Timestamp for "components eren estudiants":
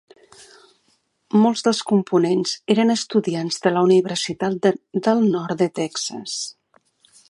1.91-3.63